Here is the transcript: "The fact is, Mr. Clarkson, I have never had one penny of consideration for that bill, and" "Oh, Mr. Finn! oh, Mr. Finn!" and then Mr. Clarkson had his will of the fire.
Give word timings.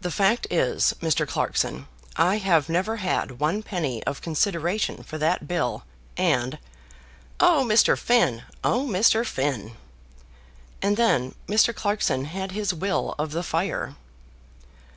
"The 0.00 0.12
fact 0.12 0.46
is, 0.48 0.94
Mr. 1.00 1.26
Clarkson, 1.26 1.88
I 2.14 2.36
have 2.38 2.68
never 2.68 2.98
had 2.98 3.40
one 3.40 3.64
penny 3.64 4.00
of 4.04 4.20
consideration 4.22 5.02
for 5.02 5.18
that 5.18 5.48
bill, 5.48 5.82
and" 6.16 6.56
"Oh, 7.50 7.64
Mr. 7.68 7.98
Finn! 7.98 8.44
oh, 8.62 8.86
Mr. 8.86 9.26
Finn!" 9.26 9.72
and 10.80 10.96
then 10.96 11.34
Mr. 11.48 11.74
Clarkson 11.74 12.26
had 12.26 12.52
his 12.52 12.72
will 12.72 13.16
of 13.18 13.32
the 13.32 13.42
fire. 13.42 13.96